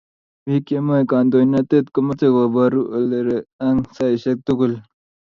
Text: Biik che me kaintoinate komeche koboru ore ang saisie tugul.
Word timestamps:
Biik 0.45 0.63
che 0.67 0.77
me 0.87 0.95
kaintoinate 1.09 1.77
komeche 1.93 2.27
koboru 2.35 2.81
ore 3.17 3.37
ang 3.65 3.79
saisie 3.95 4.33
tugul. 4.45 4.73